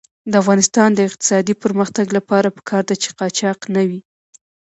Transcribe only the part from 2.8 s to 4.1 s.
ده چې قاچاق نه وي.